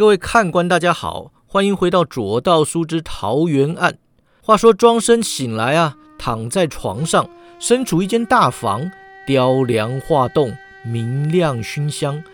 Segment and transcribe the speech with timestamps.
[0.00, 3.92] 各位看官，大家好，欢迎回到《左道书之桃园案》。
[4.42, 8.90] 话说庄生醒来啊，躺在床上，身处一间大房，
[9.26, 12.24] 雕梁画栋，明亮熏香。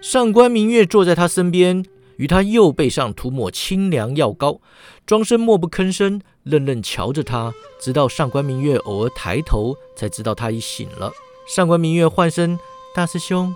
[0.00, 1.84] 上官明月坐在他身边，
[2.14, 4.60] 于他右背上涂抹清凉药膏。
[5.04, 11.10] 庄生默不吭声，愣愣瞧着他，直到上官明月偶尔抬头，才知道他已醒了。
[11.48, 12.56] 上官明月唤声
[12.94, 13.52] ：“大师兄。”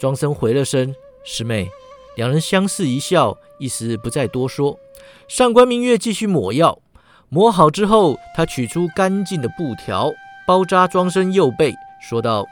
[0.00, 1.68] 庄生回了声：“师妹。”
[2.20, 4.78] 两人相视一笑，一时不再多说。
[5.26, 6.78] 上官明月继续抹药，
[7.30, 10.12] 抹好之后，他取出干净的布条，
[10.46, 12.46] 包扎庄生右背，说道：“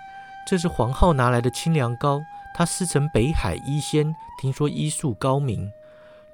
[0.48, 2.22] 这是皇浩拿来的清凉膏，
[2.56, 5.70] 他师承北海医仙，听说医术高明。”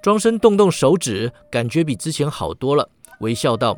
[0.00, 3.76] 庄生动动手指，感觉比之前好多了，微笑道：“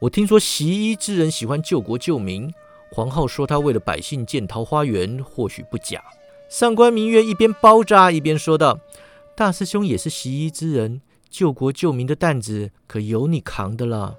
[0.00, 2.50] 我听说习医之人喜欢救国救民，
[2.90, 6.02] 皇浩说他为了百姓建桃花源，或许不假。”
[6.48, 8.78] 上官明月一边包扎一边说道
[9.34, 14.16] ：“大师兄也是习医之人，救国救民的担子可由你扛的了。”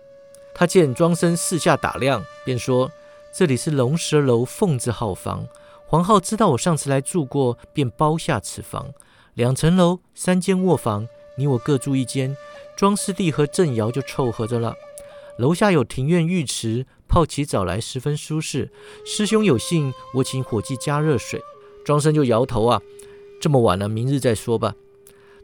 [0.53, 2.91] 他见庄生四下打量，便说
[3.33, 5.47] ：“这里是龙蛇楼凤字号房，
[5.85, 8.93] 黄浩知道我上次来住过，便包下此房。
[9.35, 11.07] 两层楼，三间卧房，
[11.37, 12.35] 你我各住一间。
[12.75, 14.75] 庄师弟和郑瑶就凑合着了。
[15.37, 18.69] 楼下有庭院浴池，泡起澡来十分舒适。
[19.05, 21.41] 师兄有幸，我请伙计加热水。”
[21.87, 22.81] 庄生就摇头啊，
[23.39, 24.75] 这么晚了，明日再说吧。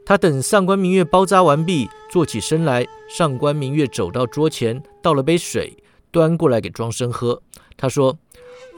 [0.05, 2.85] 他等上官明月包扎完毕，坐起身来。
[3.07, 5.77] 上官明月走到桌前，倒了杯水，
[6.11, 7.41] 端过来给庄生喝。
[7.77, 8.17] 他说：“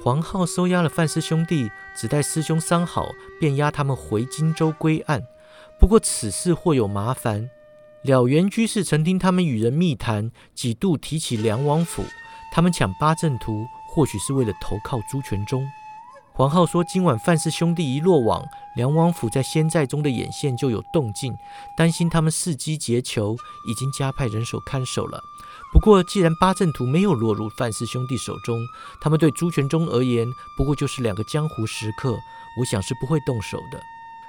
[0.04, 5.24] 黄浩收押了范师兄弟，只待师兄伤好，便押他们回荆州归案。
[5.80, 7.50] 不过此事或有麻烦。
[8.04, 12.04] 了元居士曾听他们与人密谈，几度提起梁王府。
[12.54, 15.68] 他们抢八阵图，或许是为了投靠朱全忠。”
[16.38, 21.34] 黄浩说：“今晚范氏兄弟一落网，梁王府在仙寨中的眼线就有动静，
[21.78, 25.18] 担心他们伺机劫囚，已经加派人手看守了。
[25.72, 28.60] 不过，既然八阵图没有落入范氏兄弟手中，
[29.00, 32.18] 他们对朱全忠而言不过就是两个江湖食客，
[32.60, 33.82] 我想是不会动手的。”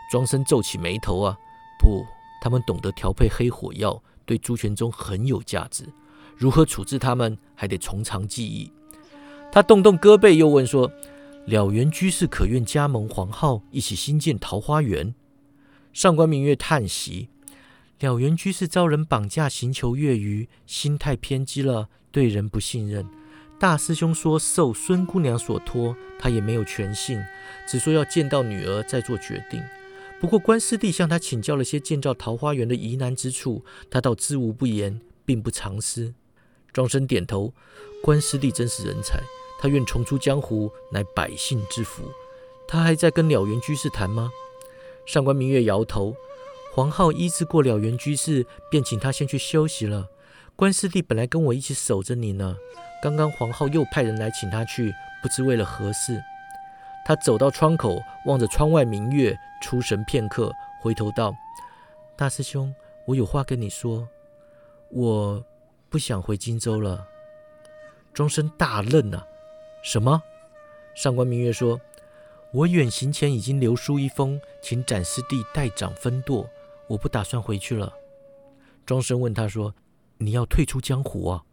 [0.09, 1.37] 庄生皱起眉头啊，
[1.77, 2.07] 不，
[2.41, 5.93] 他们懂得调配黑火药，对朱全忠很有价值。
[6.37, 8.71] 如何处置他们，还得从长计议。
[9.51, 10.89] 他动动胳膊，又问说。
[11.47, 15.15] 了原居士可愿加盟黄浩，一起兴建桃花源？
[15.93, 17.29] 上官明月叹息：
[18.01, 23.07] 了原居士遭人绑架，寻求越狱，心态偏激了，对人不信任。
[23.61, 27.23] 大师兄说受孙姑娘所托，他也没有全信，
[27.69, 29.63] 只说要见到女儿再做决定。
[30.21, 36.13] 不过关师弟向他请教了些建造桃花源的疑难之处，他倒知无不言，并不藏私。
[36.73, 37.55] 庄生点头：
[38.03, 39.21] 关师弟真是人才。
[39.59, 42.03] 他愿重出江湖，乃百姓之福。
[42.69, 44.31] 他还在跟了原居士谈吗？
[45.07, 46.15] 上官明月摇头。
[46.75, 50.09] 黄浩医治过了原居士，便请他先去休息了。
[50.55, 52.57] 关师弟本来跟我一起守着你呢。
[53.03, 56.23] 刚刚黄浩又派人来请他去，不知为了何事。
[57.07, 60.53] 他走到窗口，望着窗外明月，出神片刻，
[60.83, 61.33] 回头道
[62.17, 62.75] ：“大师兄，
[63.07, 64.09] 我有话跟你说。
[64.91, 65.45] 我
[65.89, 67.07] 不想回荆州了。”
[68.13, 69.27] 庄生大愣啊！
[69.87, 70.21] 什么？
[70.97, 71.81] 上官明月说
[72.53, 76.51] ：“我远行前已经留书一封，请展师弟代掌分舵。
[76.89, 77.95] 我不打算回去了。”
[78.85, 79.73] 庄生问他说
[80.19, 81.45] ：“你要退出江湖啊？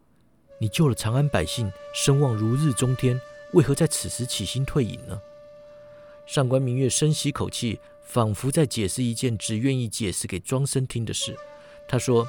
[0.58, 3.22] 你救了长安百姓，声望如日中天，
[3.52, 5.22] 为何在此时起心退隐呢？”
[6.26, 11.38] 上官明月深吸口气，仿佛在解释一件只愿意解释给庄生听的事。
[11.88, 12.28] 他说：“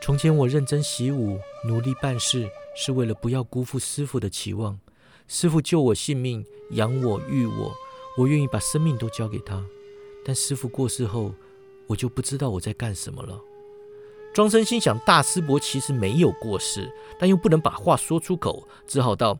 [0.00, 4.78] 从前我认真习武，努力办事，是为了不要辜负师傅的期望。”
[5.28, 7.72] 师傅救我性命，养我育我，
[8.18, 9.64] 我愿意把生命都交给他。
[10.24, 11.34] 但师傅过世后，
[11.86, 13.40] 我就不知道我在干什么了。
[14.34, 19.38] 庄生心想，大师伯其实没有过世，但又不能把话说出口，只好道：“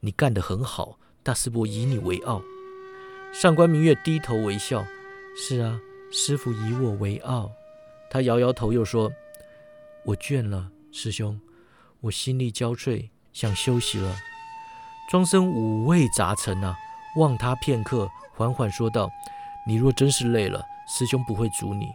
[0.00, 2.42] 你干得很好，大师伯以你为傲。”
[3.32, 4.84] 上官明月低头微笑
[5.36, 5.80] ：“是啊，
[6.10, 7.50] 师傅以我为傲。”
[8.10, 9.12] 他摇摇头，又说
[10.04, 11.40] ：“我倦了，师兄，
[12.00, 14.16] 我心力交瘁，想休息了。”
[15.06, 16.76] 庄生五味杂陈啊，
[17.16, 19.10] 望他片刻，缓缓说道
[19.68, 21.86] ：“你若真是累了，师兄不会阻你。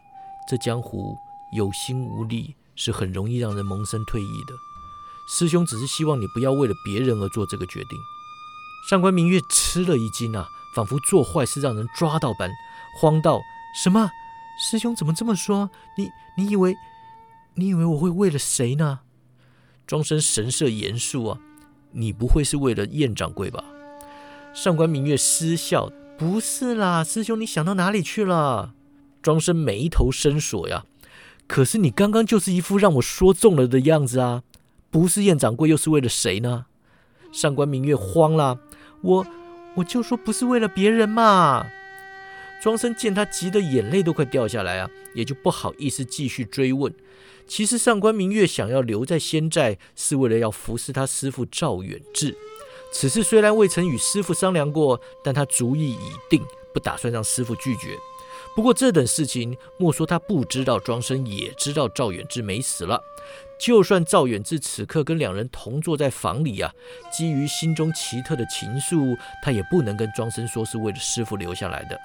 [0.47, 1.17] 这江湖
[1.51, 4.53] 有心无力，是很容易让人萌生退意的。
[5.27, 7.99] 师兄只是希望你不要为了别人而做这个决定。”
[8.89, 12.51] 上官明月吃了一惊啊，仿佛做坏事让人抓到般，
[12.99, 13.41] 慌道
[13.75, 14.11] ：“什么？
[14.61, 15.69] 师兄怎么这么说？
[15.97, 16.75] 你你以为
[17.55, 18.99] 你以为我会为了谁呢？”
[19.87, 21.39] 庄生神色严肃啊。
[21.91, 23.63] 你不会是为了燕掌柜吧？
[24.53, 28.73] 上官明月失笑：“不是啦，师兄，你想到哪里去了？”
[29.21, 30.85] 庄生眉头深锁呀。
[31.47, 34.43] 可是你刚刚就是一副让我说中了的样子啊！
[34.91, 36.65] 不是燕掌柜，又是为了谁呢？
[37.31, 38.59] 上官明月慌了，
[39.01, 39.25] 我
[39.75, 41.65] 我就说不是为了别人嘛。
[42.61, 46.93] 庄生见他急得眼泪都快掉下来啊，也就不好意思继续追问。
[47.47, 52.37] 其实上官明月想要留在仙寨，是为了要服侍他师傅赵远志。
[52.91, 57.97] 此事虽然未曾与师傅商量过，但他主意已定，不打算让师傅拒绝。
[58.55, 63.01] 不过这等事情，莫说他不知道，庄生也知道赵远志没死了。
[63.59, 66.73] 就算赵远志此刻跟两人同坐在房里啊，
[67.11, 71.99] 基于心中奇特的情愫，他也不能跟庄生说是为了师傅留下来的。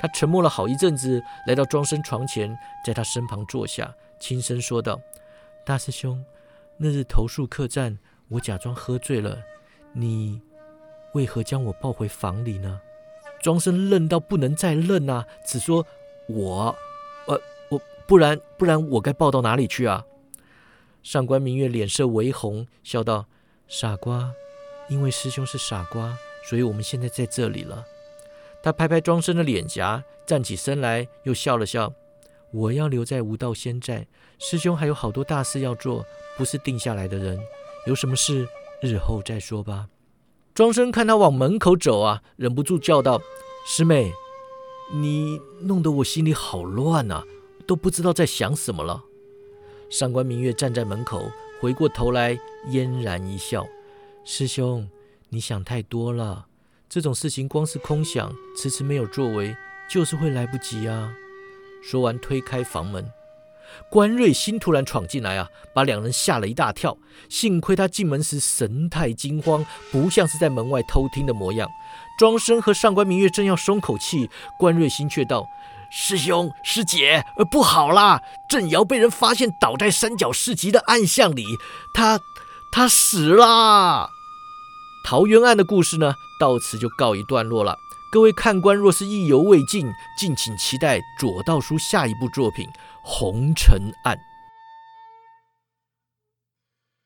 [0.00, 5.00] 他沉默了好一阵子，来到庄生床前，在他身旁坐下，轻声说道
[5.64, 6.24] ：“大师兄，
[6.76, 7.98] 那日投宿客栈，
[8.28, 9.38] 我假装喝醉了。”
[9.92, 10.40] 你
[11.14, 12.80] 为何将我抱回房里呢？
[13.40, 15.86] 庄生愣到不能再愣啊，只说
[16.28, 16.76] ：“我，
[17.26, 17.40] 呃，
[17.70, 20.04] 我不然不然我该抱到哪里去啊？”
[21.02, 23.26] 上官明月脸色微红，笑道
[23.66, 24.32] ：“傻瓜，
[24.88, 26.16] 因为师兄是傻瓜，
[26.48, 27.84] 所以我们现在在这里了。”
[28.62, 31.92] 他拍拍庄生的脸颊，站起身来，又笑了笑
[32.52, 34.06] ：“我要留在无道仙寨，
[34.38, 36.04] 师兄还有好多大事要做，
[36.36, 37.38] 不是定下来的人，
[37.86, 38.48] 有什么事？”
[38.82, 39.88] 日后再说吧。
[40.54, 43.20] 庄生看他往门口走啊，忍不住叫道
[43.64, 44.12] ：“师妹，
[44.92, 47.24] 你弄得我心里好乱啊，
[47.66, 49.04] 都不知道在想什么了。”
[49.88, 51.30] 上官明月站在门口，
[51.60, 52.38] 回过头来
[52.70, 53.66] 嫣然一笑
[54.24, 54.90] ：“师兄，
[55.28, 56.47] 你想太多了。
[56.88, 59.54] 这种事情光是空想，迟迟没有作为，
[59.90, 61.12] 就是会来不及啊。”
[61.84, 63.10] 说完，推开房门。
[63.90, 66.96] 关瑞新突然闯进来啊，把两人吓了一大跳。
[67.28, 71.68] 幸亏他进门时神态惊慌，不像是在门外偷听的模样。
[72.18, 75.46] 庄生和上官明月正要松口气，关瑞新却道
[75.92, 78.22] ：“师兄师姐，不好啦！
[78.48, 81.44] 郑瑶被人发现倒在三角市集的暗巷里，
[81.92, 82.18] 他
[82.72, 84.08] 他死了。”
[85.08, 87.78] 桃园案的故事呢，到此就告一段落了。
[88.12, 92.68] 各位看官若是意犹未尽，敬请期待左道书下一部作品。
[93.00, 94.27] 红尘案。